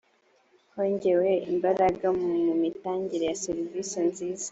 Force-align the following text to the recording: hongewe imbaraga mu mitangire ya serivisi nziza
hongewe 0.73 1.31
imbaraga 1.51 2.07
mu 2.21 2.29
mitangire 2.63 3.25
ya 3.29 3.37
serivisi 3.43 3.97
nziza 4.09 4.47